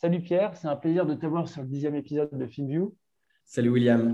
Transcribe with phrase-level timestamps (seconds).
[0.00, 2.94] Salut Pierre, c'est un plaisir de t'avoir sur le dixième épisode de FinView.
[3.44, 4.12] Salut William.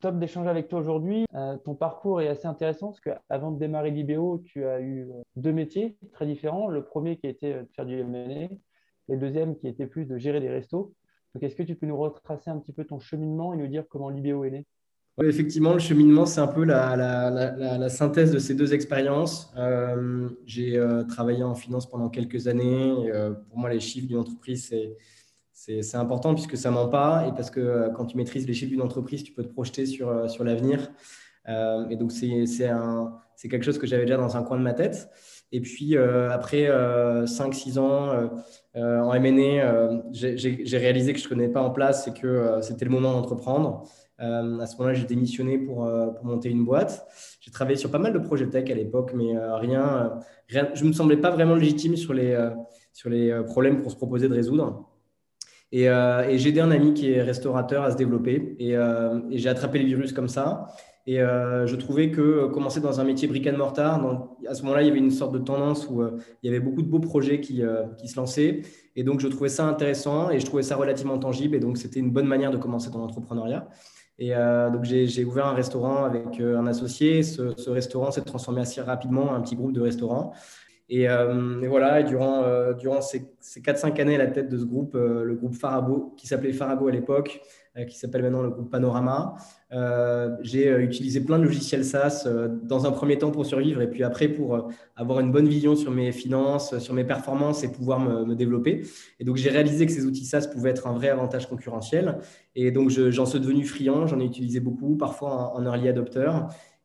[0.00, 1.26] Top d'échanger avec toi aujourd'hui.
[1.34, 5.12] Euh, ton parcours est assez intéressant parce qu'avant de démarrer l'IBO, tu as eu euh,
[5.36, 6.68] deux métiers très différents.
[6.68, 8.58] Le premier qui était de faire du M&A et
[9.10, 10.94] le deuxième qui était plus de gérer des restos.
[11.34, 13.84] Donc, est-ce que tu peux nous retracer un petit peu ton cheminement et nous dire
[13.90, 14.66] comment l'IBO est né?
[15.18, 19.52] Oui, effectivement, le cheminement, c'est un peu la, synthèse de ces deux expériences.
[19.58, 23.10] Euh, j'ai travaillé en finance pendant quelques années.
[23.50, 24.96] pour moi, les chiffres d'une entreprise, c'est
[25.56, 28.70] c'est important puisque ça ment pas et parce que euh, quand tu maîtrises les chiffres
[28.70, 30.92] d'une entreprise, tu peux te projeter sur, euh, sur l'avenir.
[31.48, 35.08] Euh, et donc, c'est quelque chose que j'avais déjà dans un coin de ma tête.
[35.52, 36.68] Et puis, après
[37.24, 38.28] 5-6 ans
[38.74, 42.90] en M&A, j'ai réalisé que je ne connais pas en place et que c'était le
[42.90, 43.84] moment d'entreprendre.
[44.18, 47.06] à ce moment-là, j'ai démissionné pour, pour, monter une boîte.
[47.40, 50.88] J'ai travaillé sur pas mal de projets tech à l'époque, mais rien, rien, je ne
[50.88, 52.36] me semblais pas vraiment légitime sur les,
[52.92, 54.95] sur les problèmes qu'on se proposait de résoudre.
[55.74, 58.56] Euh, et, j'ai aidé un ami qui est restaurateur à se développer.
[58.60, 60.66] Euh, et, j'ai attrapé le virus comme ça.
[61.08, 64.00] Et euh, je trouvais que commencer dans un métier brick and mortar,
[64.48, 66.02] à ce moment-là, il y avait une sorte de tendance où
[66.42, 68.62] il y avait beaucoup de beaux projets qui, se lançaient.
[68.96, 71.54] Et donc, je trouvais ça intéressant et je trouvais ça relativement tangible.
[71.54, 73.68] Et donc, c'était une bonne manière de commencer dans l'entrepreneuriat.
[74.18, 77.22] Et donc, j'ai ouvert un restaurant avec un associé.
[77.22, 80.32] Ce restaurant s'est transformé assez rapidement en un petit groupe de restaurants.
[80.92, 84.94] Euh, et, voilà, euh, durant ces, ces 4-5 années à la tête de ce groupe,
[84.94, 87.40] euh, le groupe Farago, qui s'appelait Farago à l'époque,
[87.90, 89.34] qui s'appelle maintenant le groupe Panorama,
[90.40, 92.26] j'ai utilisé plein de logiciels SaaS
[92.62, 95.90] dans un premier temps pour survivre et puis après pour avoir une bonne vision sur
[95.90, 98.86] mes finances, sur mes performances et pouvoir me, développer.
[99.20, 102.16] Et donc j'ai réalisé que ces outils SaaS pouvaient être un vrai avantage concurrentiel.
[102.54, 106.30] Et donc j'en suis devenu friand, j'en ai utilisé beaucoup, parfois en, en early adopter.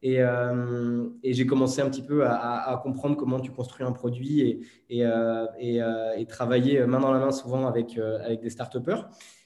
[0.03, 5.05] Euh, et, j'ai commencé un petit peu à, comprendre comment tu construis un produit et,
[5.05, 8.75] euh, euh, travailler main dans la main souvent avec, avec des start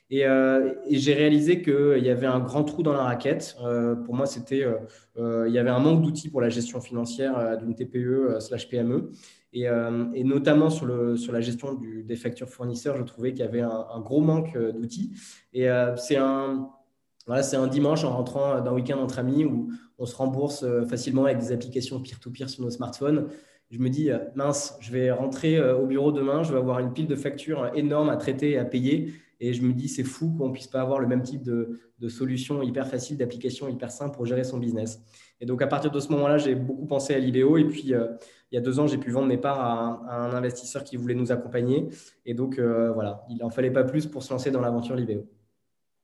[0.09, 3.57] Et, et j'ai réalisé qu'il y avait un grand trou dans la raquette.
[4.05, 4.65] pour moi, c'était,
[5.17, 9.11] il y avait un manque d'outils pour la gestion financière d'une TPE slash PME.
[9.51, 9.67] Et,
[10.23, 13.87] notamment sur, le, sur la gestion des factures fournisseurs, je trouvais qu'il y avait un,
[13.93, 15.11] un gros manque d'outils.
[15.53, 15.67] Et
[15.97, 16.69] c'est un,
[17.27, 20.85] voilà, c'est un dimanche en rentrant d'un week-end entre amis où on se rembourse euh,
[20.85, 23.27] facilement avec des applications peer-to-peer sur nos smartphones.
[23.71, 26.79] Je me dis, euh, mince, je vais rentrer euh, au bureau demain, je vais avoir
[26.79, 29.13] une pile de factures énorme à traiter et à payer.
[29.39, 31.79] Et je me dis, c'est fou qu'on ne puisse pas avoir le même type de,
[32.07, 35.01] solution hyper facile, d'application hyper simple pour gérer son business.
[35.41, 37.57] Et donc, à partir de ce moment-là, j'ai beaucoup pensé à l'IBO.
[37.57, 40.83] Et puis, il y a deux ans, j'ai pu vendre mes parts à un, investisseur
[40.83, 41.89] qui voulait nous accompagner.
[42.25, 45.25] Et donc, voilà, il n'en fallait pas plus pour se lancer dans l'aventure l'IBO.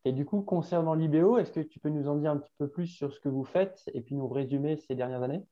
[0.03, 2.67] Et du coup, concernant l'IBO, est-ce que tu peux nous en dire un petit peu
[2.67, 5.45] plus sur ce que vous faites et puis nous résumer ces dernières années?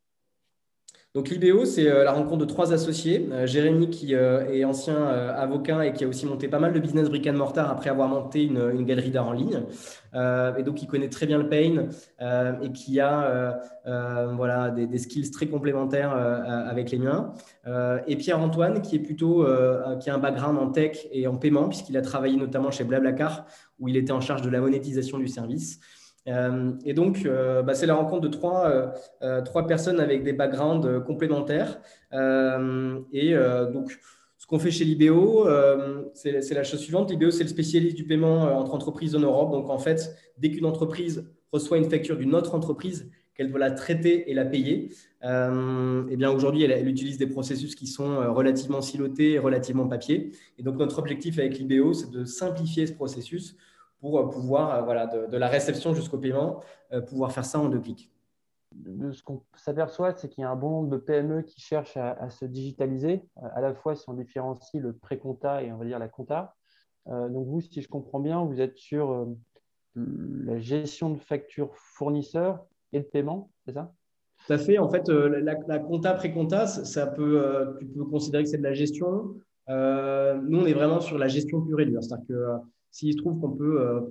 [1.15, 3.27] Donc l'IBO, c'est euh, la rencontre de trois associés.
[3.31, 6.79] Euh, Jérémy, qui euh, est ancien avocat et qui a aussi monté pas mal de
[6.79, 9.63] business brick and mortar après avoir monté une, galerie d'art en ligne.
[10.13, 11.87] et donc, il connaît très bien le pain
[12.61, 13.59] et qui a
[14.35, 17.33] voilà, des, skills très complémentaires avec les miens.
[18.05, 19.45] et Pierre-Antoine, qui est plutôt
[19.99, 23.45] qui a un background en tech et en paiement, puisqu'il a travaillé notamment chez Blablacar,
[23.79, 25.79] où il était en charge de la monétisation du service.
[26.29, 30.34] Euh, et donc, euh, bah, c'est la rencontre de trois, euh, trois, personnes avec des
[30.34, 31.79] backgrounds complémentaires.
[32.12, 33.35] et
[33.73, 33.97] donc,
[34.38, 35.47] ce qu'on fait chez l'IBO,
[36.13, 37.12] c'est la chose suivante.
[37.12, 39.51] L'IBO, c'est le spécialiste du paiement entre entreprises en Europe.
[39.51, 43.72] Donc, en fait, dès qu'une entreprise reçoit une facture d'une autre entreprise, qu'elle veut la
[43.72, 44.90] traiter et la payer,
[45.23, 50.31] eh bien aujourd'hui, elle, utilise des processus qui sont relativement silotés et relativement papier.
[50.58, 53.55] Et donc, notre objectif avec l'IBO, c'est de simplifier ce processus
[53.99, 56.61] pour euh, pouvoir, euh, voilà, de, la réception jusqu'au paiement,
[56.93, 58.11] euh, pouvoir faire ça en deux clics.
[58.73, 61.97] De ce qu'on s'aperçoit, c'est qu'il y a un bon nombre de PME qui cherchent
[61.97, 63.23] à, se digitaliser,
[63.55, 66.55] à la fois si on différencie le pré-compta et on va dire la compta.
[67.07, 69.28] donc vous, si je comprends bien, vous êtes sur
[69.96, 72.63] la gestion de factures fournisseurs
[72.93, 73.91] et de paiement, c'est ça?
[74.45, 74.78] Tout à fait.
[74.78, 79.34] En fait, la, compta, pré-compta, ça peut, tu peux considérer que c'est de la gestion.
[79.67, 82.03] nous, on est vraiment sur la gestion pure et dure.
[82.03, 82.59] C'est-à-dire que
[82.91, 84.02] s'il se trouve qu'on peut euh,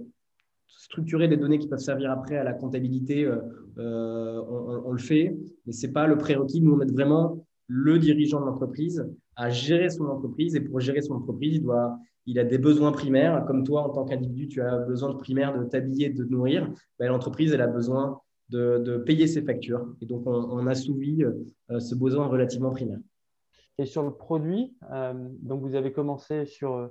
[0.66, 3.36] structurer des données qui peuvent servir après à la comptabilité, euh,
[3.78, 4.42] euh,
[4.84, 5.36] on, le fait,
[5.66, 6.60] mais ce n'est pas le prérequis.
[6.60, 10.54] Nous, on est vraiment le dirigeant de l'entreprise à gérer son entreprise.
[10.54, 13.44] Et pour gérer son entreprise, il, doit, il a des besoins primaires.
[13.46, 16.70] Comme toi, en tant qu'individu, tu as besoin de primaires de t'habiller, de te nourrir.
[16.98, 19.94] Ben, l'entreprise, elle a besoin de, payer ses factures.
[20.00, 21.24] Et donc, on, on assouvit
[21.78, 22.98] ce besoin relativement primaire.
[23.78, 24.74] Et sur le produit,
[25.42, 26.90] donc vous avez commencé sur,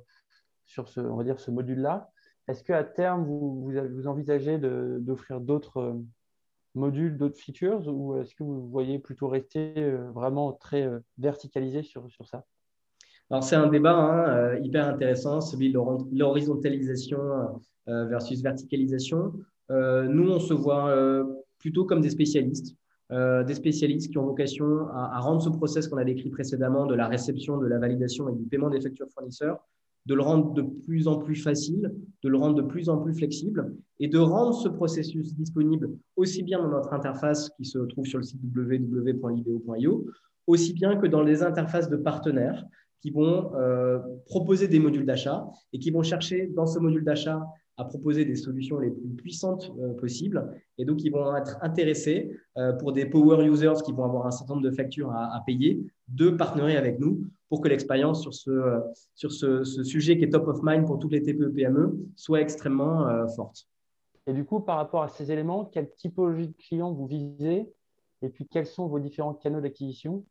[0.67, 2.11] sur ce, on va dire, ce module-là.
[2.47, 5.93] Est-ce qu'à terme, vous, vous, envisagez d'offrir d'autres euh,
[6.75, 10.87] modules, d'autres features, ou est-ce que vous voyez plutôt rester vraiment très
[11.17, 12.45] verticalisé sur, sur ça?
[13.31, 15.79] Alors, c'est un débat hein, hyper intéressant, celui de
[16.13, 19.33] l'horizontalisation versus verticalisation.
[19.69, 20.93] nous, on se voit
[21.57, 22.77] plutôt comme des spécialistes.
[23.13, 26.93] Euh, des spécialistes qui ont vocation à, rendre ce process qu'on a décrit précédemment de
[26.93, 29.65] la réception, de la validation et du paiement des factures fournisseurs,
[30.07, 31.93] de le rendre de plus en plus facile,
[32.23, 36.43] de le rendre de plus en plus flexible et de rendre ce processus disponible aussi
[36.43, 40.05] bien dans notre interface qui se trouve sur le site www.libeo.io,
[40.47, 42.63] aussi bien que dans les interfaces de partenaires
[43.01, 47.45] qui vont euh, proposer des modules d'achat et qui vont chercher dans ce module d'achat
[47.75, 50.49] à proposer des solutions les plus puissantes euh, possibles.
[50.79, 54.31] Et donc, ils vont être intéressés euh, pour des power users qui vont avoir un
[54.31, 58.49] certain nombre de factures à, payer, de partenaire avec nous pour que l'expérience sur, ce,
[58.49, 58.79] euh,
[59.15, 63.27] sur ce, sujet qui est top of mind pour toutes les TPE PME soit extrêmement
[63.35, 63.67] forte.
[64.25, 67.71] Et du coup, par rapport à ces éléments, quelle typologie de clients vous visez
[68.21, 70.25] et puis quels sont vos différents canaux d'acquisition?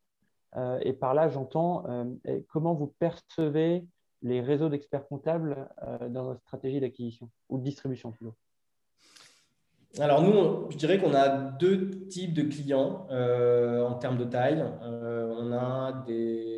[0.83, 1.85] Et par là, j'entends
[2.49, 3.87] comment vous percevez
[4.23, 8.35] les réseaux d'experts comptables euh, dans notre stratégie d'acquisition ou de distribution plutôt?
[9.99, 14.63] Alors nous, je dirais qu'on a deux types de clients euh, en termes de taille.
[14.83, 16.56] Euh, on a des,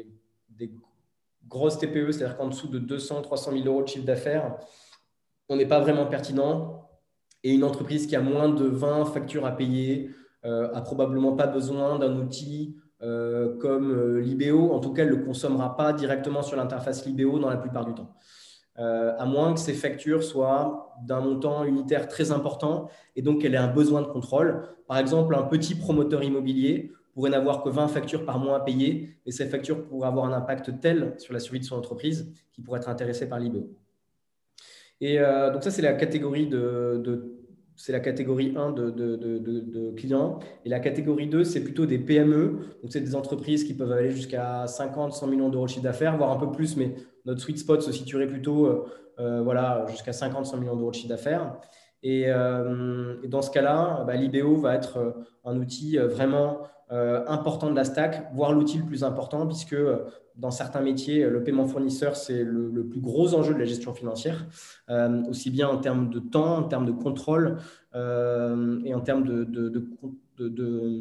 [1.49, 4.57] grosses TPE, c'est-à-dire qu'en dessous de 200, 300 000 euros de chiffre d'affaires,
[5.49, 6.89] on n'est pas vraiment pertinent.
[7.45, 10.11] Et une entreprise qui a moins de 20 factures à payer
[10.43, 15.17] a probablement pas besoin d'un outil euh, comme euh, Libéo, en tout cas, elle ne
[15.17, 18.15] le consommera pas directement sur l'interface Libéo dans la plupart du temps.
[18.79, 23.55] Euh, à moins que ces factures soient d'un montant unitaire très important et donc qu'elle
[23.55, 24.63] ait un besoin de contrôle.
[24.87, 29.19] Par exemple, un petit promoteur immobilier pourrait n'avoir que 20 factures par mois à payer,
[29.27, 32.63] et ces factures pourraient avoir un impact tel sur la survie de son entreprise qu'il
[32.63, 33.69] pourrait être intéressé par l'IBO.
[35.01, 37.03] Et donc ça, c'est la catégorie de,
[37.79, 40.41] c'est la catégorie 1 de, clients.
[40.65, 42.59] Et la catégorie 2, c'est plutôt des PME.
[42.83, 46.17] Donc, c'est des entreprises qui peuvent aller jusqu'à 50, 100 millions d'euros de chiffre d'affaires,
[46.17, 48.85] voire un peu plus, mais notre sweet spot se situerait plutôt euh,
[49.21, 51.57] euh, voilà, jusqu'à 50, 100 millions d'euros de chiffre d'affaires.
[52.05, 55.15] Euh, et, dans ce cas-là, bah, l'IBO va être
[55.45, 59.77] un outil vraiment important de la stack, voire l'outil le plus important, puisque
[60.39, 64.47] dans certains métiers, le paiement fournisseur, c'est le, plus gros enjeu de la gestion financière,
[64.89, 67.59] euh, aussi bien en termes de temps, en termes de contrôle
[67.95, 69.89] euh, et en termes de,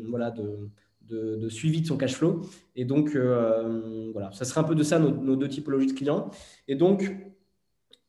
[0.10, 2.42] voilà, de, suivi de son cash flow.
[2.76, 6.32] Et donc, euh, voilà, ça serait un peu de ça nos, deux typologies de clients.
[6.68, 7.16] Et donc,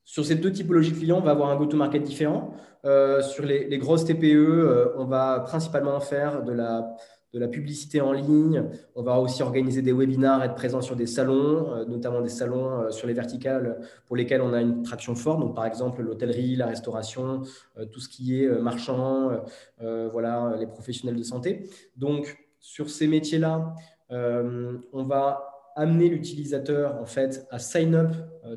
[0.05, 2.55] sur ces deux typologies de clients, on va avoir un go-to-market différent.
[2.83, 6.97] sur les, grosses TPE, on va principalement faire de la
[7.35, 8.65] de la publicité en ligne.
[8.95, 12.71] On va aussi organiser des webinars, être présent sur des salons, euh, notamment des salons
[12.71, 15.41] euh, sur les verticales pour lesquels on a une traction forte.
[15.41, 17.43] Donc, par exemple, l'hôtellerie, la restauration,
[17.79, 19.31] euh, tout ce qui est marchand,
[19.79, 21.69] voilà, les professionnels de santé.
[21.97, 23.75] Donc, sur ces métiers-là,
[24.11, 28.13] on va amener l'utilisateur en fait à sign up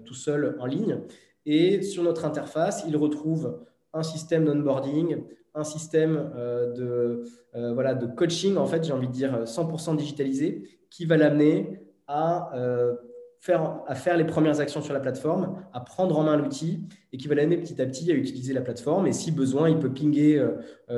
[0.05, 0.99] tout seul en ligne.
[1.45, 3.59] Et sur notre interface, il retrouve
[3.93, 7.23] un système d'onboarding, un système euh, de,
[7.55, 11.81] euh, voilà, de coaching, en fait, j'ai envie de dire 100% digitalisé, qui va l'amener
[12.07, 12.93] à, euh,
[13.39, 17.17] faire, à faire les premières actions sur la plateforme, à prendre en main l'outil et
[17.17, 19.07] qui va l'amener petit à petit à utiliser la plateforme.
[19.07, 20.45] Et si besoin, il peut pinguer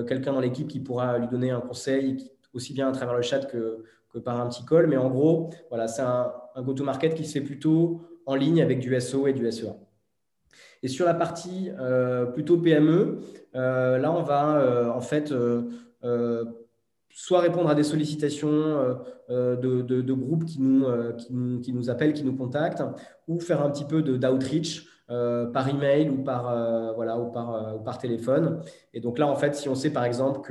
[0.07, 3.45] quelqu'un dans l'équipe qui pourra lui donner un conseil, aussi bien à travers le chat
[3.45, 3.83] que,
[4.25, 4.88] par un petit call.
[4.88, 8.79] Mais en gros, voilà, c'est un, un go-to-market qui se fait plutôt en ligne avec
[8.79, 9.75] du SO et du SEA.
[10.81, 13.19] Et sur la partie euh, plutôt PME,
[13.55, 15.33] euh, là, on va euh, en fait
[17.15, 18.98] soit répondre à des sollicitations
[19.29, 20.86] de, groupes qui nous,
[21.62, 22.83] qui, nous, appellent, qui nous contactent,
[23.27, 27.98] ou faire un petit peu d'outreach par email ou par, voilà, ou par, ou par
[27.98, 28.62] téléphone.
[28.93, 30.41] Et donc là, en fait, si on sait par exemple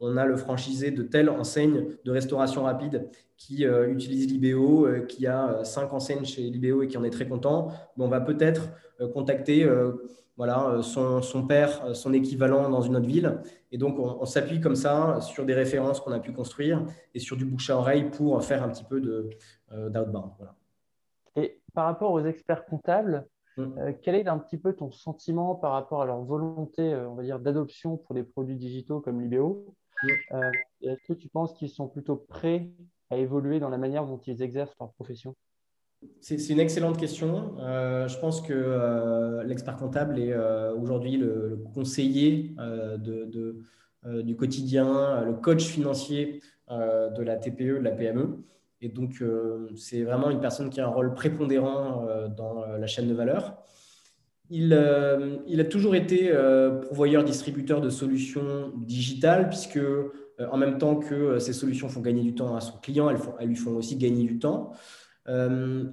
[0.00, 5.64] qu'on a le franchisé de telle enseigne de restauration rapide qui utilise Libéo, qui a
[5.64, 8.70] cinq enseignes chez Libéo et qui en est très content, on va peut-être
[9.00, 9.92] euh, contacter euh,
[10.36, 13.40] voilà, euh, son, son, père, son équivalent dans une autre ville.
[13.72, 17.36] Et donc, on, s'appuie comme ça sur des références qu'on a pu construire et sur
[17.36, 20.32] du bouche à oreille pour faire un petit peu d'outbound.
[20.38, 20.54] Voilà.
[21.36, 23.26] Et par rapport aux experts comptables,
[23.56, 23.92] mmh.
[24.02, 27.40] quel est un petit peu ton sentiment par rapport à leur volonté, on va dire,
[27.40, 30.08] d'adoption pour des produits digitaux comme Libéo mmh.
[30.82, 32.70] Est-ce que tu penses qu'ils sont plutôt prêts
[33.10, 35.34] à évoluer dans la manière dont ils exercent leur profession?
[36.20, 37.58] C'est une excellente question.
[37.60, 43.56] Euh, je pense que euh, l'expert comptable est euh, aujourd'hui le, conseiller de,
[44.22, 46.40] du quotidien, le coach financier
[46.70, 48.44] de la TPE, de la PME.
[48.80, 49.22] Et donc,
[49.76, 52.06] c'est vraiment une personne qui a un rôle prépondérant
[52.36, 53.62] dans la chaîne de valeur.
[54.48, 56.32] Il, a toujours été
[56.88, 59.80] pourvoyeur, distributeur de solutions digitales, puisque
[60.50, 63.56] en même temps que ces solutions font gagner du temps à son client, elles, lui
[63.56, 64.72] font aussi gagner du temps.
[65.28, 65.84] Euh,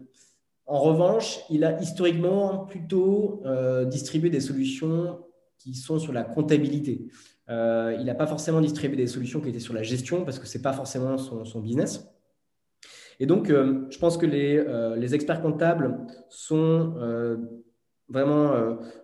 [0.65, 5.19] en revanche, il a historiquement plutôt euh, distribué des solutions
[5.57, 7.07] qui sont sur la comptabilité.
[7.49, 10.45] Euh, il n'a pas forcément distribué des solutions qui étaient sur la gestion parce que
[10.45, 12.05] ce n'est pas forcément son, business.
[13.19, 15.97] Et donc, je pense que les, experts comptables
[16.29, 16.93] sont
[18.09, 18.53] vraiment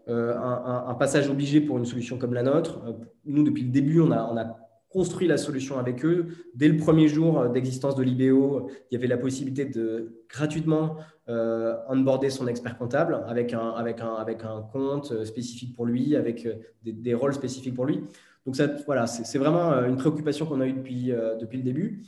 [0.08, 2.80] un, passage obligé pour une solution comme la nôtre.
[3.26, 4.56] Nous, depuis le début, on a, on a
[4.94, 6.28] construit la solution avec eux.
[6.54, 10.98] Dès le premier jour d'existence de l'IBO, il y avait la possibilité de gratuitement
[11.30, 17.34] euh, onboarder son expert comptable avec un, compte spécifique pour lui, avec euh, des, rôles
[17.34, 18.02] spécifiques pour lui.
[18.46, 18.56] Donc
[18.86, 22.04] voilà, c'est vraiment euh, une préoccupation qu'on a eue depuis le début.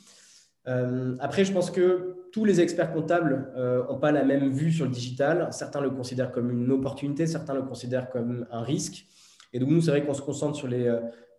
[1.19, 4.91] Après, je pense que tous les experts comptables n'ont pas la même vue sur le
[4.91, 5.47] digital.
[5.51, 9.05] Certains le considèrent comme une opportunité, certains le considèrent comme un risque.
[9.53, 10.89] Et donc, nous, c'est vrai qu'on se concentre sur les,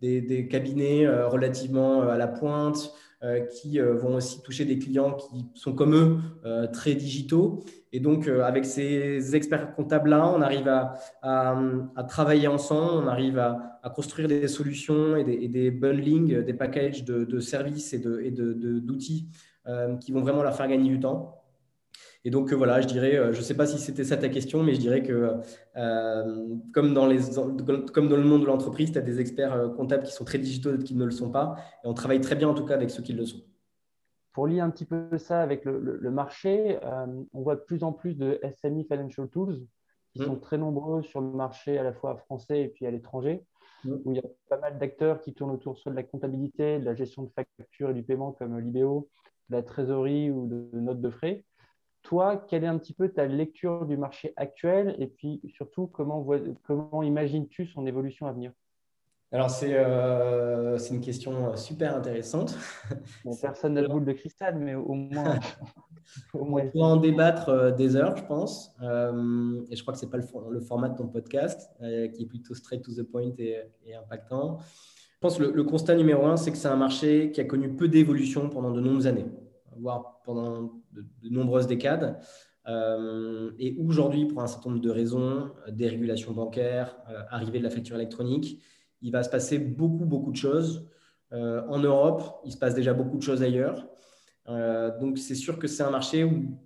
[0.01, 3.06] des, cabinets euh, relativement euh, à la pointe, euh,
[3.51, 7.63] qui vont aussi toucher des clients qui sont comme eux très digitaux.
[7.91, 14.27] Et donc, avec ces experts comptables-là, on arrive à, travailler ensemble, on arrive à, construire
[14.27, 19.29] des solutions et des, et bundling, des packages de, services et d'outils
[19.99, 21.46] qui vont vraiment leur faire gagner du temps.
[22.27, 24.27] Et donc, euh, voilà, je dirais, euh, je ne sais pas si c'était ça ta
[24.27, 25.37] question, mais je dirais que
[25.77, 27.19] euh, comme, dans les,
[27.93, 30.75] comme dans le monde de l'entreprise, tu as des experts comptables qui sont très digitaux
[30.75, 31.55] et qui ne le sont pas.
[31.85, 33.39] Et on travaille très bien, en tout cas, avec ceux qui le sont.
[34.33, 36.77] Pour lier un petit peu ça avec le, marché,
[37.31, 39.61] on voit de plus en plus de SME Financial Tools
[40.13, 40.25] qui mmh.
[40.25, 43.45] sont très nombreux sur le marché à la fois français et puis à l'étranger,
[43.85, 43.93] mmh.
[44.03, 46.83] où il y a pas mal d'acteurs qui tournent autour soit de la comptabilité, de
[46.83, 49.07] la gestion de factures et du paiement comme l'IBO,
[49.49, 51.45] de la trésorerie ou de notes de frais
[52.07, 56.25] toi, quelle est un petit peu ta lecture du marché actuel et puis surtout, comment,
[56.63, 58.53] comment imagines-tu son évolution à venir?
[59.33, 62.57] Alors, c'est euh, une question super intéressante.
[63.41, 65.37] personne n'a de boule de cristal, mais au moins.
[66.33, 68.73] au moins On peut en débattre euh, des heures, je pense.
[68.81, 72.23] Euh, et je crois que ce n'est pas le, le, format de ton podcast, qui
[72.23, 74.59] est plutôt straight to the point et, impactant.
[74.59, 77.43] Je pense que le, le constat numéro un, c'est que c'est un marché qui a
[77.43, 79.25] connu peu d'évolution pendant de nombreuses années
[79.79, 82.19] voire pendant de, nombreuses décades.
[82.67, 87.63] Euh, et aujourd'hui, pour un certain nombre de raisons, euh, dérégulation bancaire, euh, arrivée de
[87.63, 88.61] la facture électronique,
[89.01, 90.89] il va se passer beaucoup, beaucoup de choses.
[91.31, 93.85] en Europe, il se passe déjà beaucoup de choses ailleurs.
[94.99, 96.57] donc, c'est sûr que c'est un marché où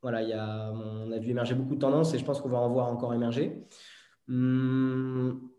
[0.00, 2.48] voilà, il y a, on a vu émerger beaucoup de tendances et je pense qu'on
[2.48, 3.66] va en voir encore émerger.
[4.28, 5.50] Hum,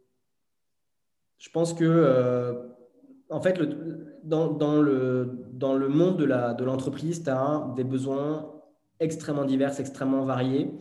[1.38, 2.69] je pense que
[3.30, 3.60] en fait,
[4.24, 8.52] dans, le, monde de l'entreprise, tu as des besoins
[9.00, 10.72] extrêmement divers, extrêmement variés.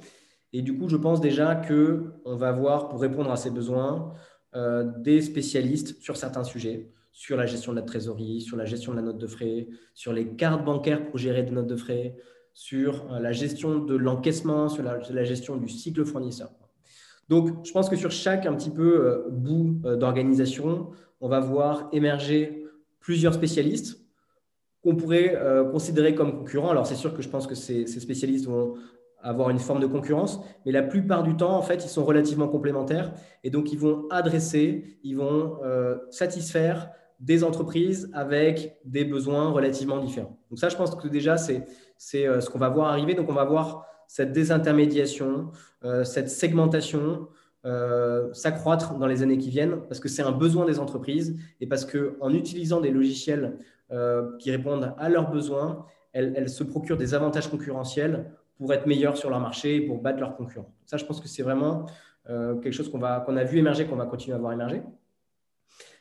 [0.52, 4.14] Et du coup, je pense déjà qu'on va avoir, pour répondre à ces besoins,
[4.56, 8.92] euh, des spécialistes sur certains sujets, sur la gestion de la trésorerie, sur la gestion
[8.92, 12.16] de la note de frais, sur les cartes bancaires pour gérer des notes de frais,
[12.54, 16.50] sur euh, la gestion de l'encaissement, sur la, gestion du cycle fournisseur.
[17.28, 21.88] Donc, je pense que sur chaque un petit peu euh, bout d'organisation, on va voir
[21.92, 22.64] émerger
[23.00, 24.00] plusieurs spécialistes
[24.82, 26.70] qu'on pourrait euh, considérer comme concurrents.
[26.70, 28.74] Alors, c'est sûr que je pense que ces, spécialistes vont
[29.20, 32.46] avoir une forme de concurrence, mais la plupart du temps, en fait, ils sont relativement
[32.46, 39.50] complémentaires et donc ils vont adresser, ils vont euh, satisfaire des entreprises avec des besoins
[39.50, 40.38] relativement différents.
[40.50, 41.66] Donc ça, je pense que déjà, c'est
[42.26, 43.14] euh, ce qu'on va voir arriver.
[43.14, 45.50] Donc on va voir cette désintermédiation,
[46.04, 47.28] cette segmentation,
[47.68, 51.66] euh, s'accroître dans les années qui viennent parce que c'est un besoin des entreprises et
[51.66, 53.58] parce qu'en utilisant des logiciels
[53.92, 59.18] euh, qui répondent à leurs besoins, elles, se procurent des avantages concurrentiels pour être meilleures
[59.18, 60.72] sur leur marché et pour battre leurs concurrents.
[60.86, 61.84] Ça, je pense que c'est vraiment
[62.30, 64.82] euh, quelque chose qu'on qu'on a vu émerger, qu'on va continuer à voir émerger.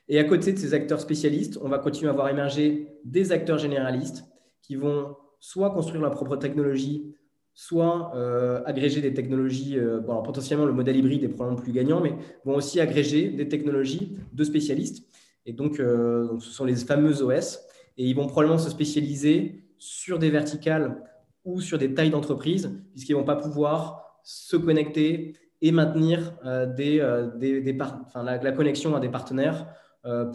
[0.08, 3.58] Et à côté de ces acteurs spécialistes, on va continuer à voir émerger des acteurs
[3.58, 4.24] généralistes
[4.62, 7.14] qui vont soit construire leur propre technologie
[7.58, 11.72] soit euh, agréger des technologies, euh, bon, alors potentiellement le modèle hybride est probablement plus
[11.72, 12.14] gagnant, mais
[12.46, 15.08] vont aussi agréger des technologies de spécialistes.
[15.48, 17.60] Et donc, euh, ce sont les fameux OS.
[17.98, 21.04] Et ils vont probablement se spécialiser sur des verticales
[21.46, 25.34] ou sur des tailles d'entreprise, puisqu'ils ne vont pas pouvoir se connecter
[25.64, 26.38] et maintenir
[26.76, 27.02] des,
[27.38, 27.78] des,
[28.14, 29.66] la, connexion à des partenaires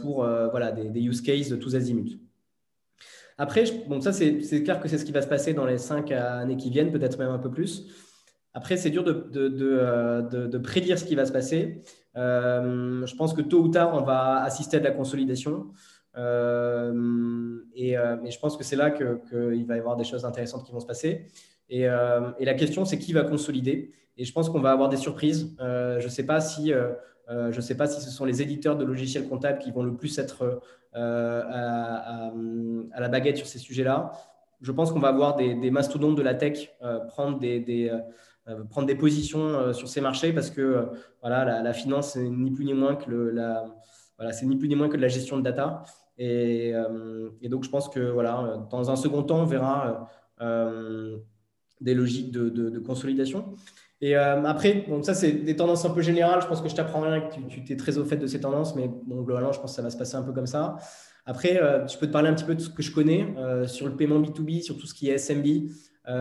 [0.00, 2.18] pour voilà, des, des, use cases de tous azimuts.
[3.42, 6.12] Après, bon, ça, c'est clair que c'est ce qui va se passer dans les cinq
[6.12, 7.88] années qui viennent, peut-être même un peu plus.
[8.54, 11.82] Après, c'est dur de, de, prédire ce qui va se passer.
[12.14, 15.72] je pense que tôt ou tard, on va assister à de la consolidation.
[16.14, 20.70] et, mais je pense que c'est là qu'il va y avoir des choses intéressantes qui
[20.70, 21.26] vont se passer.
[21.68, 23.90] Et, la question, c'est qui va consolider?
[24.18, 25.56] Et je pense qu'on va avoir des surprises.
[25.58, 26.72] Euh, je ne sais pas si
[27.32, 29.82] euh, euh, je sais pas si ce sont les éditeurs de logiciels comptables qui vont
[29.82, 30.62] le plus être
[30.92, 32.30] à,
[32.98, 34.12] la baguette sur ces sujets-là.
[34.60, 36.70] Je pense qu'on va avoir des, mastodontes de la tech
[37.08, 37.90] prendre des,
[38.70, 40.88] prendre des positions sur ces marchés parce que
[41.20, 43.64] voilà, la, finance, c'est ni plus ni moins que la,
[44.18, 45.82] voilà, c'est ni plus ni moins que de la gestion de data.
[46.18, 46.72] Et,
[47.48, 50.08] donc, je pense que voilà, dans un second temps, on verra
[51.80, 53.56] des logiques de consolidation.
[54.02, 56.42] Et euh, après, donc ça, c'est des tendances un peu générales.
[56.42, 58.40] Je pense que je t'apprends rien, que tu, tu es très au fait de ces
[58.40, 60.76] tendances, mais bon, globalement, je pense que ça va se passer un peu comme ça.
[61.24, 63.68] Après, euh, je peux te parler un petit peu de ce que je connais euh,
[63.68, 65.46] sur le paiement B2B, sur tout ce qui est SMB.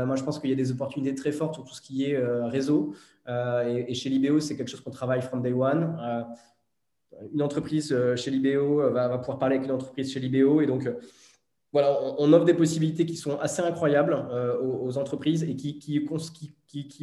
[0.05, 2.17] moi, je pense qu'il y a des opportunités très fortes sur tout ce qui est
[2.43, 2.93] réseau.
[3.27, 5.97] Et, chez Libéo, c'est quelque chose qu'on travaille from day one.
[7.33, 10.61] une entreprise chez Libéo va, pouvoir parler avec une entreprise chez Libéo.
[10.61, 10.87] Et donc,
[11.73, 15.99] voilà, on, offre des possibilités qui sont assez incroyables euh, aux, entreprises et qui,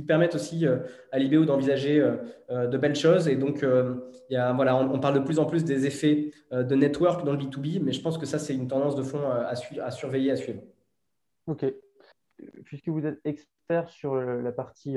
[0.07, 0.79] permettent aussi euh,
[1.13, 3.29] à l'IBO d'envisager euh, de belles choses.
[3.29, 6.75] Et donc, il y a, voilà, on, parle de plus en plus des effets de
[6.75, 9.53] network dans le B2B, mais je pense que ça, c'est une tendance de fond à,
[9.83, 10.63] à, surveiller, à suivre.
[11.47, 11.65] OK.
[12.65, 14.97] Puisque vous êtes expert sur la partie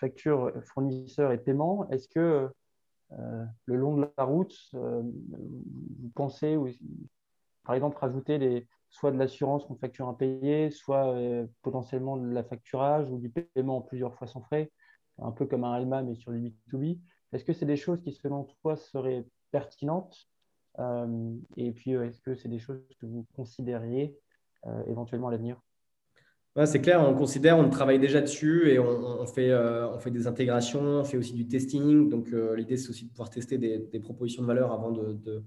[0.00, 2.48] facture, fournisseur et paiement, est-ce que
[3.10, 6.56] le long de la route, vous pensez,
[7.64, 12.44] par exemple, rajouter les, soit de l'assurance qu'on facture impayé, soit euh, potentiellement de la
[12.44, 14.70] facturage ou du paiement en plusieurs fois sans frais,
[15.18, 16.98] un peu comme un Alma mais sur du B2B.
[17.32, 20.28] Est-ce que c'est des choses qui, selon toi, seraient pertinentes
[20.78, 24.16] euh, Et puis, euh, est-ce que c'est des choses que vous considériez
[24.86, 25.60] éventuellement à l'avenir?
[26.66, 30.82] C'est clair, on considère, on travaille déjà dessus et on, fait, on fait des intégrations,
[30.82, 32.08] on fait aussi du testing.
[32.08, 35.42] Donc, l'idée, c'est aussi de pouvoir tester des, propositions de valeur avant de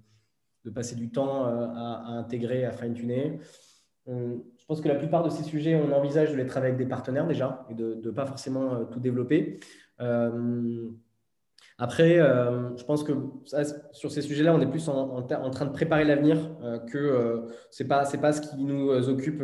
[0.69, 3.39] passer du temps euh, à, intégrer, à fine-tuner.
[4.07, 6.89] Je pense que la plupart de ces sujets, on envisage de les travailler avec des
[6.89, 9.59] partenaires déjà et de ne pas forcément euh, tout développer.
[10.01, 10.89] Euh,
[11.77, 13.11] après, je pense que
[13.91, 16.37] sur ces sujets-là, on est plus en, train de préparer l'avenir
[16.89, 19.43] que ce n'est pas, pas ce qui nous occupe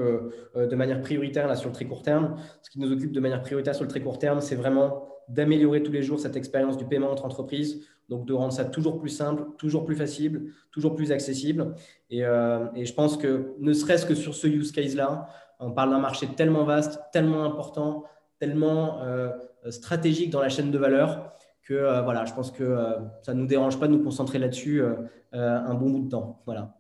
[0.56, 2.36] de manière prioritaire sur le très court terme.
[2.62, 5.82] Ce qui nous occupe de manière prioritaire sur le très court terme, c'est vraiment d'améliorer
[5.82, 9.10] tous les jours cette expérience du paiement entre entreprises, donc de rendre ça toujours plus
[9.10, 11.74] simple, toujours plus facile, toujours plus accessible.
[12.10, 15.28] Et, euh, je pense que ne serait-ce que sur ce use case-là,
[15.60, 18.04] on parle d'un marché tellement vaste, tellement important,
[18.40, 19.30] tellement euh,
[19.70, 23.48] stratégique dans la chaîne de valeur que euh, voilà, je pense que ça ne nous
[23.48, 24.84] dérange pas de nous concentrer là-dessus
[25.32, 26.42] un bon bout de temps.
[26.46, 26.78] Voilà.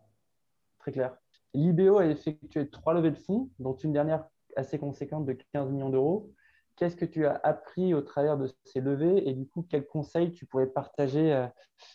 [0.80, 1.15] Très clair.
[1.54, 5.89] L'IBO a effectué trois levées de fonds, dont une dernière assez conséquente de 15 millions
[5.89, 6.34] d'euros
[6.82, 10.32] qu'est-ce que tu as appris au travers de ces levées et du coup, quels conseils
[10.32, 11.46] tu pourrais partager euh,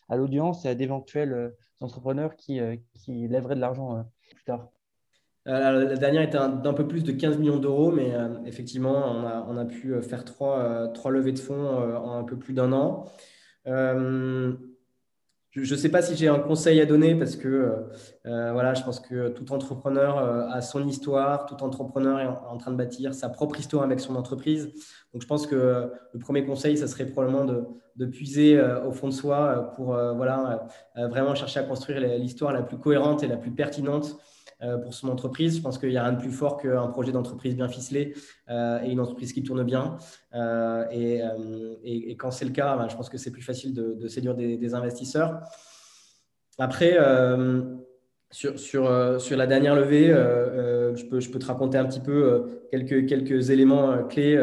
[0.08, 4.68] à, l'audience et à d'éventuels euh, entrepreneurs euh, qui, lèveraient de l'argent plus tard?
[5.46, 8.12] La dernière était d'un peu plus de 15 millions d'euros, mais
[8.46, 13.06] effectivement, on a, pu faire trois, levées de fonds en un peu plus d'un an
[15.56, 17.70] je ne sais pas si j'ai un conseil à donner parce que euh,
[18.26, 22.58] euh, voilà, je pense que tout entrepreneur euh, a son histoire, tout entrepreneur est en,
[22.58, 24.66] train de bâtir sa propre histoire avec son entreprise.
[25.12, 27.64] Donc je pense que le premier conseil, ça serait probablement de,
[27.96, 32.78] de puiser au fond de soi pour voilà, vraiment chercher à construire l'histoire la plus
[32.78, 34.35] cohérente et la plus pertinente euh,
[34.82, 35.56] pour son entreprise.
[35.56, 38.14] Je pense qu'il n'y a rien de plus fort qu'un projet d'entreprise bien ficelé
[38.48, 39.96] euh, et une entreprise qui tourne bien.
[40.34, 44.34] Euh, et, quand c'est le cas, ben, je pense que c'est plus facile de, séduire
[44.34, 45.40] des, investisseurs.
[46.58, 46.96] Après,
[48.30, 54.42] sur, la dernière levée, je, peux, te raconter un petit peu quelques, éléments clés,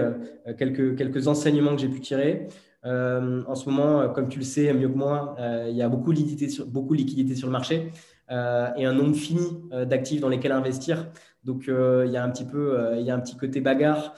[0.58, 2.47] quelques, enseignements que j'ai pu tirer.
[2.84, 5.36] en ce moment, comme tu le sais mieux que moi,
[5.67, 6.45] il y a beaucoup de liquidité
[6.91, 7.91] liquidité sur le marché.
[8.34, 11.08] Euh, et un nombre fini euh, d'actifs dans lesquels investir.
[11.43, 14.15] Donc, euh, il y a un petit peu, il y a un petit côté bagarre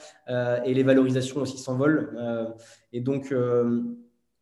[0.64, 2.16] et les valorisations aussi s'envolent.
[2.92, 3.34] et donc,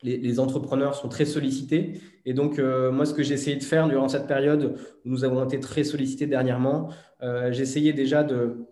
[0.03, 2.01] les, entrepreneurs sont très sollicités.
[2.27, 5.43] Et donc, moi, ce que j'ai essayé de faire durant cette période où nous avons
[5.45, 6.91] été très sollicités dernièrement,
[7.23, 8.67] j'ai essayé déjà de,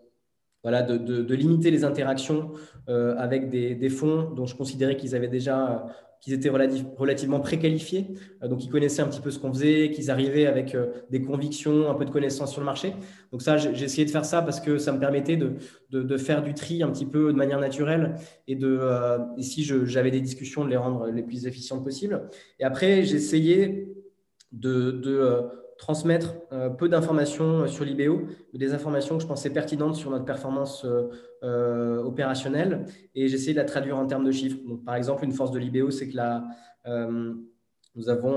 [0.63, 2.53] voilà, de, de, limiter les interactions
[2.87, 5.87] avec des, des, fonds dont je considérais qu'ils avaient déjà
[6.23, 8.07] qu'ils étaient relativement préqualifiés,
[8.43, 11.21] euh, donc ils connaissaient un petit peu ce qu'on faisait, qu'ils arrivaient avec euh, des
[11.21, 12.95] convictions, un peu de connaissances sur le marché.
[13.33, 15.57] Donc ça, j'ai essayé de faire ça parce que ça me permettait de,
[15.91, 18.15] de, faire du tri un petit peu de manière naturelle
[18.47, 22.23] et, de, euh, et si j'avais des discussions, de les rendre les plus efficientes possibles.
[22.61, 23.93] Et après, j'ai essayé
[24.53, 24.93] de,
[25.83, 26.35] transmettre
[26.79, 30.87] peu d'informations sur l'IBO, mais des informations que je pensais pertinentes sur notre performance
[31.43, 32.87] opérationnelle.
[33.17, 34.59] Et essayé de la traduire en termes de chiffres.
[34.87, 36.17] par exemple, une force de l'IBO, c'est que
[37.97, 38.37] nous avons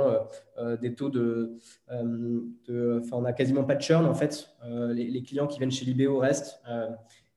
[0.82, 4.50] des taux de, Enfin, on n'a quasiment pas de churn, en fait.
[4.66, 6.60] Les, clients qui viennent chez l'IBO restent.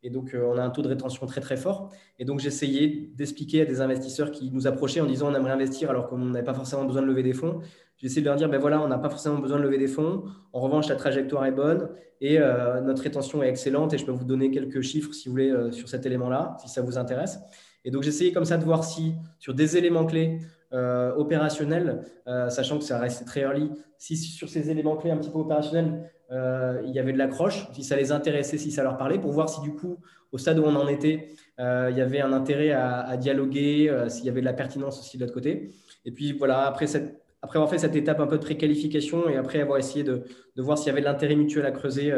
[0.03, 1.91] Et donc, euh, on a un taux de rétention très, très fort.
[2.19, 5.91] Et donc, j'essayais d'expliquer à des investisseurs qui nous approchaient en disant on aimerait investir
[5.91, 7.61] alors qu'on n'avait pas forcément besoin de lever des fonds.
[7.99, 10.25] J'essaie de leur dire ben voilà, on n'a pas forcément besoin de lever des fonds.
[10.53, 11.89] En revanche, la trajectoire est bonne
[12.21, 13.93] et euh, notre rétention est excellente.
[13.93, 16.69] Et je peux vous donner quelques chiffres, si vous voulez, euh, sur cet élément-là, si
[16.69, 17.39] ça vous intéresse.
[17.85, 22.03] Et donc, j'essayais comme ça de voir si, sur des éléments clés, opérationnels,
[22.51, 26.11] sachant que ça reste très early, si sur ces éléments clés un petit peu opérationnels,
[26.31, 29.33] euh, il y avait de l'accroche, si ça les intéressait, si ça leur parlait, pour
[29.33, 29.99] voir si du coup,
[30.31, 34.09] au stade où on en était, euh, il y avait un intérêt à, dialoguer, euh,
[34.09, 35.71] s'il y avait de la pertinence aussi de l'autre côté.
[36.05, 39.37] Et puis voilà, après, cette, après avoir fait cette étape un peu de préqualification et
[39.37, 40.25] après avoir essayé de,
[40.57, 42.13] de voir s'il y avait de l'intérêt mutuel à creuser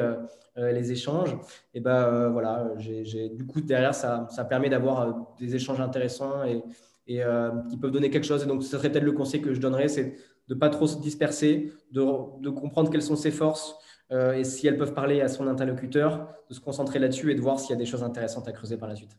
[0.57, 1.37] les échanges,
[1.75, 6.63] et ben voilà, j'ai, du coup derrière ça, ça permet d'avoir des échanges intéressants et,
[7.07, 7.23] et
[7.69, 8.43] qui peuvent donner quelque chose.
[8.43, 10.17] Et donc, ce serait peut-être le conseil que je donnerais, c'est
[10.49, 12.03] de pas trop se disperser, de,
[12.41, 13.77] de comprendre quelles sont ses forces,
[14.13, 17.41] euh, et si elles peuvent parler à son interlocuteur, de se concentrer là-dessus et de
[17.41, 19.17] voir s'il y a des choses intéressantes à creuser par la suite.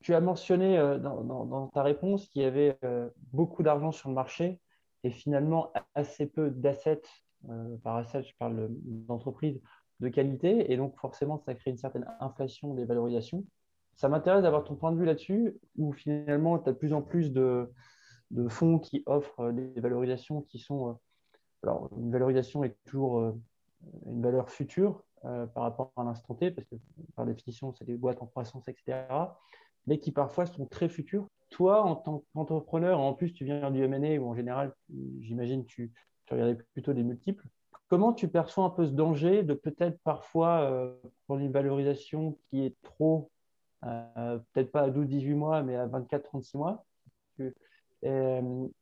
[0.00, 4.14] Tu as mentionné euh, dans, ta réponse qu'il y avait euh, beaucoup d'argent sur le
[4.14, 4.58] marché
[5.04, 7.02] et finalement assez peu d'assets,
[7.82, 9.60] par assets je parle d'entreprises
[10.00, 13.44] de qualité, et donc forcément ça crée une certaine inflation des valorisations.
[13.94, 17.02] Ça m'intéresse d'avoir ton point de vue là-dessus, où finalement tu as de plus en
[17.02, 17.70] plus de,
[18.48, 20.98] fonds qui offrent des valorisations qui sont...
[21.62, 23.34] alors, une valorisation est toujours
[24.06, 26.76] une valeur future euh, par rapport à l'instant T, parce que
[27.14, 29.04] par définition, c'est des boîtes en croissance, etc.,
[29.86, 31.28] mais qui parfois sont très futures.
[31.50, 34.72] Toi, en tant qu'entrepreneur, en plus, tu viens du M&A, où en général,
[35.20, 35.92] j'imagine, tu,
[36.26, 37.44] tu regardais plutôt des multiples.
[37.88, 40.94] Comment tu perçois un peu ce danger de peut-être parfois euh,
[41.26, 43.30] prendre une valorisation qui est trop,
[43.84, 46.84] euh, peut-être pas à 12-18 mois, mais à 24-36 mois,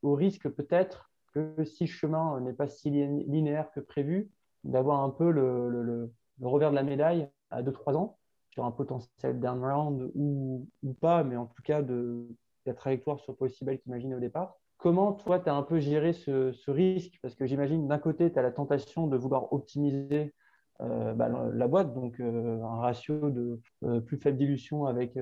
[0.03, 4.31] au risque peut-être que si le chemin n'est pas si linéaire que prévu,
[4.65, 8.19] d'avoir un peu le, revers de la médaille à 2-3 ans
[8.51, 12.27] sur un potentiel down round ou, ou, pas, mais en tout cas de
[12.69, 14.57] la trajectoire sur Possible qu'imaginait au départ.
[14.79, 17.19] Comment toi, tu as un peu géré ce, risque?
[17.21, 20.35] Parce que j'imagine d'un côté, tu as la tentation de vouloir optimiser
[20.81, 25.19] euh, bah, la boîte, donc euh, un ratio de euh, plus faible dilution avec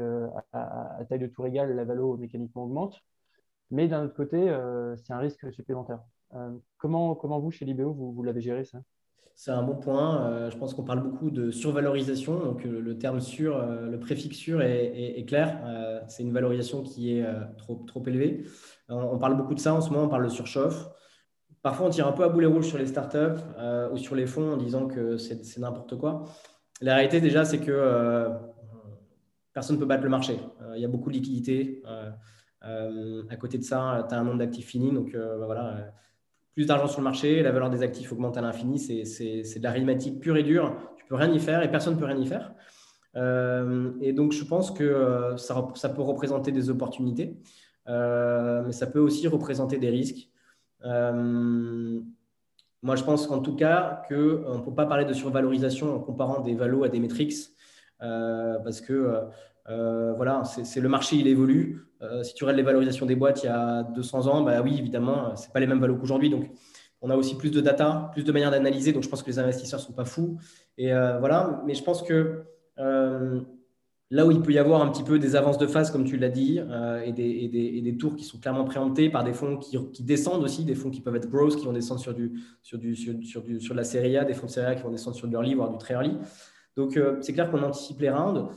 [0.52, 3.00] à, taille de tour égale, la valo mécaniquement augmente.
[3.70, 4.38] Mais d'un autre côté,
[4.96, 6.00] c'est un risque supplémentaire.
[6.76, 8.78] comment, comment vous, chez Libéo, vous, vous l'avez géré ça?
[9.34, 10.26] C'est un bon point.
[10.26, 12.38] Euh, je pense qu'on parle beaucoup de survalorisation.
[12.38, 15.60] Donc, euh, le terme sur, euh, le préfixe sur est, clair.
[16.08, 17.26] c'est une valorisation qui est
[17.58, 18.44] trop, trop élevée.
[18.88, 20.04] On, parle beaucoup de ça en ce moment.
[20.04, 20.88] On parle de surchauffe.
[21.62, 23.42] Parfois, on tire un peu à boulet rouge sur les startups
[23.92, 26.24] ou sur les fonds en disant que c'est n'importe quoi.
[26.80, 28.28] La réalité, déjà, c'est que
[29.52, 30.38] personne ne peut battre le marché.
[30.76, 31.82] Il y a beaucoup de liquidités.
[32.60, 34.92] à côté de ça, tu as un nombre d'actifs finis.
[34.92, 35.92] Donc, bah, voilà
[36.56, 39.68] plus d'argent sur le marché, la valeur des actifs augmente à l'infini, c'est de la
[39.68, 40.74] l'arithmétique pure et dure.
[40.96, 42.54] Tu peux rien y faire et personne ne peut rien y faire.
[43.14, 47.36] Euh, et donc, je pense que euh, ça, ça peut représenter des opportunités,
[47.88, 50.30] euh, mais ça peut aussi représenter des risques.
[52.82, 56.40] moi, je pense en tout cas qu'on ne peut pas parler de survalorisation en comparant
[56.40, 57.34] des valos à des métriques,
[57.98, 59.20] parce que
[59.68, 61.86] voilà, c'est le marché, il évolue.
[62.02, 64.76] Euh, si tu regardes les valorisations des boîtes il y a 200 ans, bah oui,
[64.78, 66.30] évidemment, ce n'est pas les mêmes valeurs qu'aujourd'hui.
[66.30, 66.50] Donc,
[67.00, 68.92] on a aussi plus de data, plus de manières d'analyser.
[68.92, 70.38] Donc, je pense que les investisseurs ne sont pas fous.
[70.76, 72.44] Et euh, voilà, mais je pense que
[72.78, 73.40] euh,
[74.10, 76.18] là où il peut y avoir un petit peu des avances de phase, comme tu
[76.18, 76.60] l'as dit,
[77.04, 80.90] et des, tours qui sont clairement préemptés par des fonds qui, descendent aussi, des fonds
[80.90, 83.84] qui peuvent être growth, qui vont descendre sur, du, sur, du, sur, du, sur, la
[83.84, 85.78] série A, des fonds de série A qui vont descendre sur du early, voire du
[85.78, 86.16] très early.
[86.76, 88.48] Donc, c'est clair qu'on anticipe les rounds.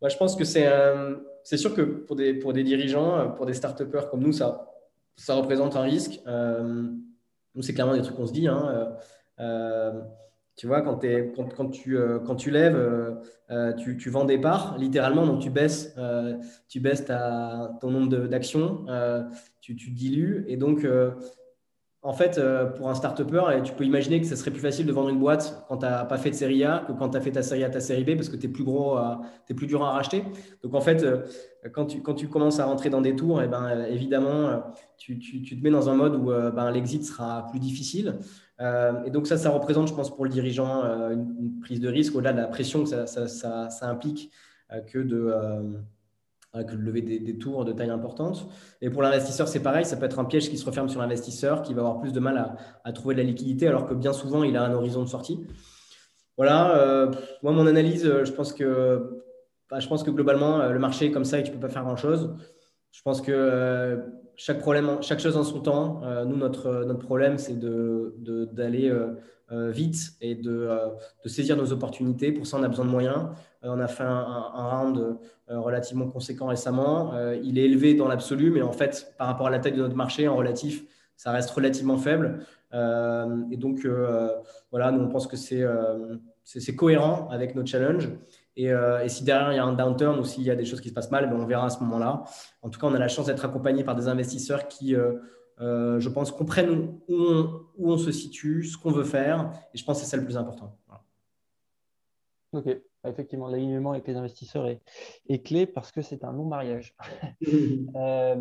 [0.00, 3.54] Moi, je pense que c'est un c'est sûr que pour des, dirigeants, euh, pour des
[3.54, 3.80] start
[4.10, 4.66] comme nous, ça,
[5.28, 6.20] représente un risque.
[6.26, 6.88] Euh,
[7.54, 8.48] nous, c'est clairement des trucs qu'on se dit.
[8.48, 8.96] Hein,
[9.38, 9.92] euh,
[10.56, 13.16] tu vois, quand, tu, lèves,
[13.78, 18.84] tu, tu, vends des parts, littéralement, donc tu baisses, ton nombre d'actions,
[19.60, 20.46] tu, tu, dilues.
[20.48, 20.84] Et donc,
[22.06, 24.92] en fait, euh, pour un start-upper, tu peux imaginer que ce serait plus facile de
[24.92, 27.20] vendre une boîte quand tu n'as pas fait de série A que quand tu as
[27.20, 28.96] fait ta série A, ta série B, parce que tu es plus gros,
[29.44, 30.22] tu plus dur à racheter.
[30.62, 31.22] Donc, en fait, euh,
[31.72, 34.62] quand tu, quand tu commences à rentrer dans des tours, eh ben, évidemment,
[34.96, 38.14] tu, tu, te mets dans un mode où euh, ben, l'exit sera plus difficile.
[38.60, 42.32] et donc, ça, ça représente, je pense, pour le dirigeant, une, prise de risque au-delà
[42.32, 44.30] de la pression que ça, ça, ça, implique
[44.92, 45.34] que de
[46.56, 48.48] avec le lever des, tours de taille importante.
[48.80, 51.62] Et pour l'investisseur, c'est pareil, ça peut être un piège qui se referme sur l'investisseur,
[51.62, 54.42] qui va avoir plus de mal à, trouver de la liquidité, alors que bien souvent,
[54.42, 55.44] il a un horizon de sortie.
[56.36, 57.10] Voilà, euh,
[57.42, 59.22] moi, mon analyse, je pense que,
[59.70, 61.72] bah, je pense que globalement, le marché est comme ça et tu ne peux pas
[61.72, 62.34] faire grand-chose.
[62.92, 64.02] Je pense que
[64.36, 66.02] chaque, problème, chaque chose en son temps.
[66.24, 69.16] nous, notre, notre problème, c'est d'aller de,
[69.52, 70.88] euh, vite et euh,
[71.22, 72.32] de, saisir nos opportunités.
[72.32, 73.28] Pour ça, on a besoin de moyens.
[73.66, 77.12] Euh, on a fait un, round relativement conséquent récemment.
[77.42, 79.96] il est élevé dans l'absolu, mais en fait, par rapport à la taille de notre
[79.96, 80.84] marché, en relatif,
[81.16, 82.40] ça reste relativement faible.
[82.72, 83.86] et donc,
[84.72, 88.10] voilà, nous, on pense que c'est cohérent avec nos challenges.
[88.56, 88.72] Et,
[89.06, 90.94] si derrière il y a un downturn ou s'il y a des choses qui se
[90.94, 92.24] passent mal, ben, on verra à ce moment-là.
[92.62, 94.96] En tout cas, on a la chance d'être accompagné par des investisseurs qui
[95.60, 99.50] euh, je pense, comprennent où on, se situe, ce qu'on veut faire.
[99.72, 100.76] Et je pense que c'est ça le plus important.
[102.52, 102.68] Ok,
[103.08, 104.80] effectivement, l'alignement avec les investisseurs est,
[105.28, 106.94] est, clé parce que c'est un long mariage.
[107.96, 108.36] euh,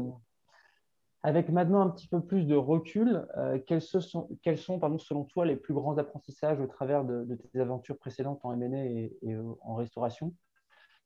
[1.24, 5.24] avec maintenant un petit peu plus de recul, euh, quels, sont, quels sont pardon, selon
[5.24, 9.36] toi les plus grands apprentissages au travers de, tes aventures précédentes en M&A et, et,
[9.62, 10.34] en restauration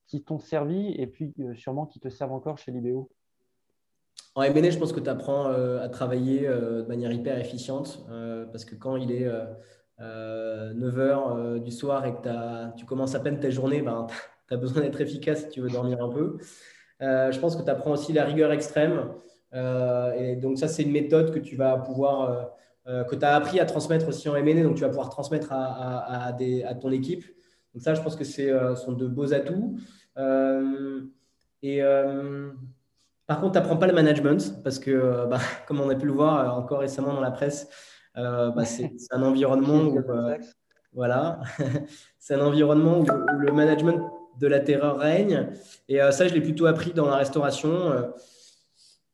[0.08, 3.10] qui t'ont servi et puis euh, sûrement qui te servent encore chez Libéo?
[4.36, 8.06] En M&A, je pense que tu apprends euh, à travailler euh, de manière hyper efficiente
[8.10, 9.28] euh, parce que quand il est
[10.00, 14.08] 9h du soir et que tu commences à peine ta journée, ben,
[14.48, 16.38] tu as besoin d'être efficace si tu veux dormir un peu.
[17.00, 19.12] je pense que tu apprends aussi la rigueur extrême.
[19.54, 22.52] et donc, ça, c'est une méthode que tu vas pouvoir,
[22.86, 26.34] que tu as appris à transmettre aussi en M&A, donc tu vas pouvoir transmettre à,
[26.80, 27.26] ton équipe.
[27.74, 29.78] Donc, ça, je pense que ce sont de beaux atouts.
[31.62, 31.84] et
[33.30, 36.08] par contre, tu n'apprends pas le management parce que, euh, bah, comme on a pu
[36.08, 37.99] le voir euh, encore récemment dans la presse, euh,
[38.56, 40.02] bah, c'est un environnement où,
[40.94, 41.40] voilà,
[42.20, 45.50] c'est un environnement où, le management de la terreur règne.
[45.88, 48.12] Et ça, je l'ai plutôt appris dans la restauration.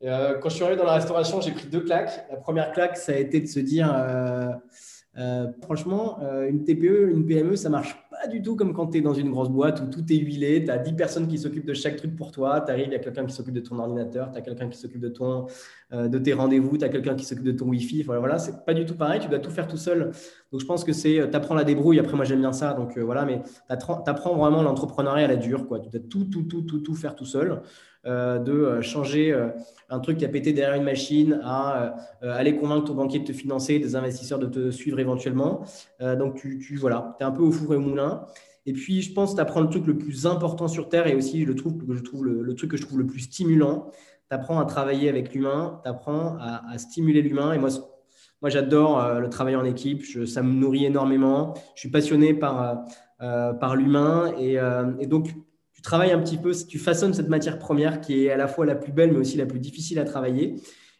[0.01, 2.27] quand je suis arrivé dans la restauration, j'ai pris deux claques.
[2.29, 3.87] La première claque, ça a été de se dire
[5.17, 8.97] euh, franchement, euh, une TPE, une PME, ça marche pas du tout comme quand tu
[8.97, 11.65] es dans une grosse boîte où tout est huilé, tu as 10 personnes qui s'occupent
[11.65, 13.79] de chaque truc pour toi, tu arrives, il y a quelqu'un qui s'occupe de ton
[13.79, 15.47] ordinateur, tu as quelqu'un qui s'occupe de, ton,
[15.93, 18.03] euh, de tes rendez-vous, tu as quelqu'un qui s'occupe de ton Wi-Fi.
[18.03, 20.11] Voilà, voilà c'est pas du tout pareil, tu dois tout faire tout seul.
[20.51, 22.97] Donc je pense que c'est, tu apprends la débrouille, après moi j'aime bien ça, donc
[22.97, 23.75] voilà, mais tu
[24.05, 25.79] apprends vraiment l'entrepreneuriat à la dure, quoi.
[25.79, 27.61] tu dois tout, tout, tout, tout, tout faire tout seul.
[28.07, 29.47] Euh, de euh, changer euh,
[29.89, 33.31] un truc qui a pété derrière une machine à aller convaincre ton banquier de te
[33.31, 35.63] financer, des investisseurs de te suivre éventuellement.
[35.99, 38.25] donc, tu, voilà, es un peu au four et au moulin.
[38.65, 41.13] Et puis, je pense que tu apprends le truc le plus important sur Terre et
[41.13, 43.91] aussi le, que je trouve le, truc que je trouve le plus stimulant.
[44.29, 47.53] Tu apprends à travailler avec l'humain, tu apprends à, stimuler l'humain.
[47.53, 47.69] Et moi,
[48.41, 51.53] moi j'adore le travail en équipe, ça me nourrit énormément.
[51.75, 52.85] Je suis passionné par,
[53.19, 54.33] par l'humain.
[54.39, 54.57] Et,
[55.05, 55.29] donc,
[55.85, 58.75] travailles un petit peu, tu façonnes cette matière première qui est à la fois la
[58.75, 60.55] plus belle, mais aussi la plus difficile à travailler.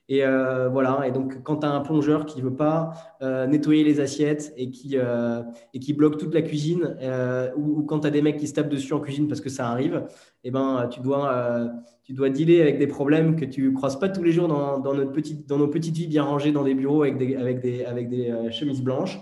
[0.08, 1.08] Et euh, voilà.
[1.08, 4.54] Et donc, quand tu as un plongeur qui ne veut pas euh, nettoyer les assiettes
[4.56, 5.41] et qui, euh,
[5.74, 6.95] et qui bloque toute la cuisine,
[7.58, 9.67] ou, quand tu as des mecs qui se tapent dessus en cuisine parce que ça
[9.69, 10.06] arrive,
[10.43, 11.69] eh ben, tu, dois,
[12.04, 14.80] tu dois dealer avec des problèmes que tu ne croises pas tous les jours dans,
[14.80, 17.62] dans, notre petite, dans nos petites vies bien rangées dans des bureaux avec des, avec
[17.62, 19.19] des, avec des chemises blanches.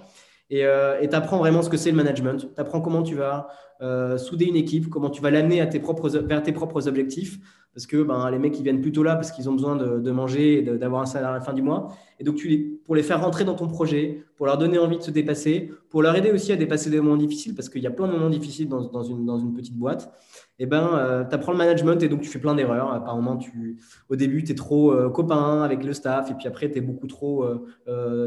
[0.49, 0.65] Et
[1.09, 2.53] tu apprends vraiment ce que c'est le management.
[2.53, 3.47] Tu apprends comment tu vas
[3.81, 7.39] euh, souder une équipe, comment tu vas l'amener vers tes propres objectifs.
[7.73, 10.59] Parce que ben, les mecs, ils viennent plutôt là parce qu'ils ont besoin de, manger
[10.59, 11.87] et d'avoir un salaire à la fin du mois.
[12.19, 14.97] Et donc, tu les, pour les faire rentrer dans ton projet, pour leur donner envie
[14.97, 17.87] de se dépasser, pour leur aider aussi à dépasser des moments difficiles, parce qu'il y
[17.87, 20.13] a plein de moments difficiles dans, une, petite boîte,
[20.59, 23.03] eh ben, euh, tu apprends le management et donc tu fais plein d'erreurs.
[23.03, 23.77] Par moment, tu,
[24.09, 26.81] au début, tu es trop euh, copain avec le staff, et puis après, tu es
[26.81, 27.45] beaucoup trop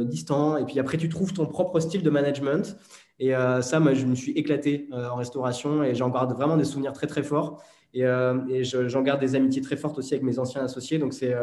[0.05, 2.77] distant, et puis après, tu trouves ton propre style de management.
[3.19, 6.57] Et euh, ça, moi, je me suis éclaté euh, en restauration et j'en garde vraiment
[6.57, 7.63] des souvenirs très, très forts.
[7.95, 10.99] Et, euh, j'en garde des amitiés très fortes aussi avec mes anciens associés.
[10.99, 11.35] Donc, c'est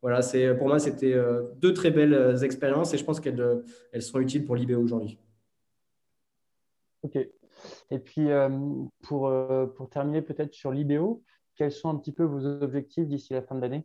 [0.00, 1.14] voilà, c'est pour moi, c'était
[1.58, 5.18] deux très belles expériences et je pense qu'elles elles sont utiles pour l'IBO aujourd'hui.
[7.02, 7.18] Ok.
[7.92, 8.28] Et puis,
[9.02, 9.30] pour,
[9.76, 11.22] pour terminer peut-être sur l'IBO,
[11.56, 13.84] quels sont un petit peu vos objectifs d'ici la fin de l'année?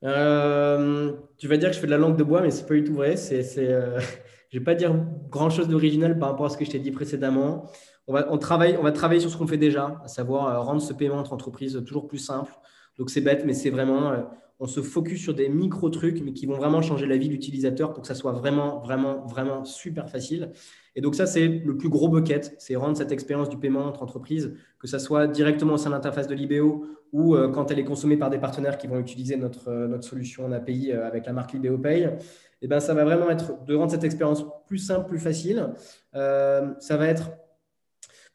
[0.00, 2.84] Tu vas dire que je fais de la langue de bois, mais c'est pas du
[2.84, 3.16] tout vrai.
[3.16, 3.42] C'est
[4.50, 4.94] je ne vais pas dire
[5.28, 7.68] grand-chose d'original par rapport à ce que je t'ai dit précédemment.
[8.06, 10.60] On va, on, travaille, on va travailler sur ce qu'on fait déjà, à savoir euh,
[10.60, 12.52] rendre ce paiement entre entreprises toujours plus simple.
[12.98, 14.22] Donc c'est bête, mais c'est vraiment, euh,
[14.58, 17.92] on se focus sur des micro-trucs, mais qui vont vraiment changer la vie de l'utilisateur
[17.92, 20.50] pour que ça soit vraiment, vraiment, vraiment super facile.
[20.94, 24.02] Et donc ça, c'est le plus gros bucket, c'est rendre cette expérience du paiement entre
[24.02, 27.78] entreprises, que ça soit directement au sein de l'interface de l'IBO ou euh, quand elle
[27.78, 31.32] est consommée par des partenaires qui vont utiliser notre, notre solution en API avec la
[31.32, 32.16] marque l'IBO Pay.
[32.62, 35.74] Eh ben, ça va vraiment être de rendre cette expérience plus simple, plus facile.
[36.14, 37.30] Euh, ça va être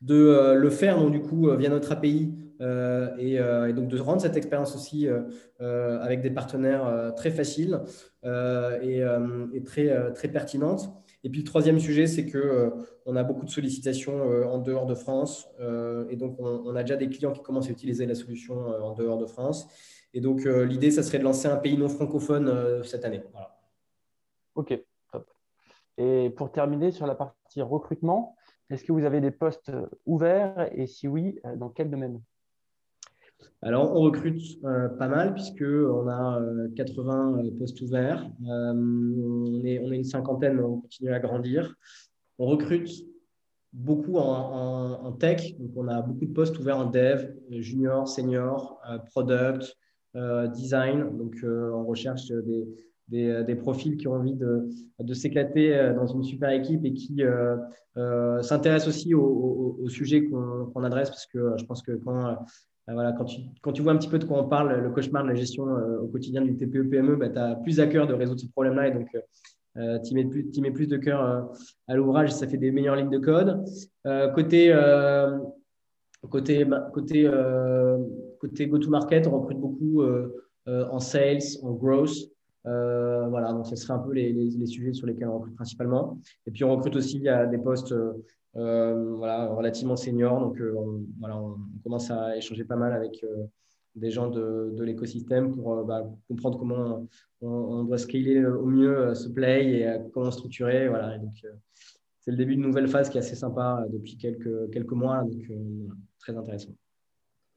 [0.02, 4.22] de euh, le faire donc, du coup, euh, via notre API et, donc de rendre
[4.22, 5.08] cette expérience aussi
[5.60, 7.82] avec des partenaires très faciles
[8.24, 9.04] et,
[9.66, 10.92] très, très pertinente.
[11.24, 12.74] Et puis le troisième sujet, c'est que
[13.06, 15.50] on a beaucoup de sollicitations en dehors de France,
[16.10, 19.18] et donc on, a déjà des clients qui commencent à utiliser la solution en dehors
[19.18, 19.68] de France.
[20.14, 23.24] Et donc l'idée, ça serait de lancer un pays non francophone cette année.
[24.56, 24.78] Ok,
[25.12, 25.30] top.
[25.98, 28.36] Et pour terminer sur la partie recrutement,
[28.70, 30.70] est-ce que vous avez des postes euh, ouverts?
[30.72, 32.22] Et si oui, euh, dans quel domaine?
[33.62, 36.42] Alors, on recrute euh, pas mal puisqu'on a
[36.76, 38.28] 80 postes ouverts.
[38.44, 41.76] on, est, on est une cinquantaine, on continue à grandir.
[42.40, 42.90] On recrute
[43.72, 45.58] beaucoup en, tech.
[45.60, 49.78] Donc, on a beaucoup de postes ouverts en dev, junior, senior, product,
[50.56, 51.18] design.
[51.18, 52.68] Donc, on recherche des,
[53.14, 57.24] euh, des, profils qui ont envie de, s'éclater euh, dans une super équipe et qui
[57.24, 62.38] euh, s'intéressent aussi au, sujet qu'on adresse parce que je pense que quand,
[62.94, 65.24] voilà, quand, tu, quand tu vois un petit peu de quoi on parle, le cauchemar
[65.24, 65.64] de la gestion
[66.02, 68.92] au quotidien du TPE-PME, bah, tu as plus à cœur de résoudre ce problème-là et
[68.92, 69.08] donc
[70.06, 70.24] tu mets,
[70.62, 71.50] mets plus de cœur
[71.88, 73.64] à l'ouvrage, ça fait des meilleures lignes de code.
[74.34, 74.74] côté
[76.30, 77.30] côté, côté,
[78.40, 80.04] côté go-to-market, on recrute beaucoup
[80.68, 82.32] en sales, en growth.
[82.68, 86.20] Euh, voilà, donc ce serait un peu les, les, sujets sur lesquels on recrute principalement.
[86.46, 88.14] Et puis on recrute aussi à des postes euh,
[88.54, 90.40] voilà, relativement seniors.
[90.40, 93.26] Donc euh, on, voilà, on, commence à échanger pas mal avec
[93.96, 97.08] des gens de, de l'écosystème pour bah, comprendre comment
[97.42, 100.88] on, doit scaler au mieux ce play et comment structurer.
[100.88, 101.34] Voilà, donc
[102.20, 105.24] c'est le début d'une nouvelle phase qui est assez sympa depuis quelques, quelques mois.
[105.24, 105.52] Donc
[106.20, 106.72] très intéressant.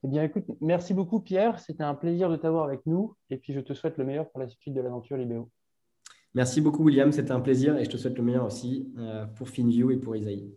[0.05, 1.59] Eh bien, écoute, merci beaucoup, Pierre.
[1.59, 3.15] C'était un plaisir de t'avoir avec nous.
[3.31, 5.51] Et puis, je te souhaite le meilleur pour la suite de l'aventure Libéo.
[6.35, 7.11] Merci beaucoup, William.
[7.11, 10.15] C'était un plaisir et je te souhaite le meilleur aussi euh, pour FinView et pour
[10.15, 10.53] Isaïe.